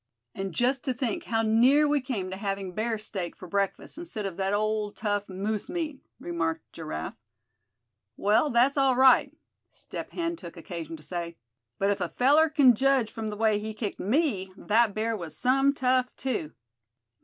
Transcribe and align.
"And 0.33 0.51
just 0.51 0.83
to 0.85 0.95
think 0.95 1.25
how 1.25 1.43
near 1.43 1.87
we 1.87 2.01
came 2.01 2.31
to 2.31 2.35
having 2.35 2.73
bear 2.73 2.97
steak 2.97 3.35
for 3.35 3.47
breakfast, 3.47 3.99
instead 3.99 4.25
of 4.25 4.35
that 4.37 4.51
old 4.51 4.95
tough 4.95 5.29
moose 5.29 5.69
meat," 5.69 6.01
remarked 6.19 6.73
Giraffe. 6.73 7.13
"Well, 8.17 8.49
that's 8.49 8.77
all 8.77 8.95
right," 8.95 9.31
Step 9.69 10.09
Hen 10.09 10.37
took 10.37 10.57
occasion 10.57 10.97
to 10.97 11.03
say; 11.03 11.37
"but 11.77 11.91
if 11.91 12.01
a 12.01 12.09
feller 12.09 12.49
c'n 12.49 12.73
judge 12.73 13.11
from 13.11 13.29
the 13.29 13.37
way 13.37 13.59
he 13.59 13.75
kicked 13.75 13.99
me, 13.99 14.51
that 14.57 14.95
bear 14.95 15.15
was 15.15 15.37
some 15.37 15.71
tough 15.71 16.15
too. 16.15 16.53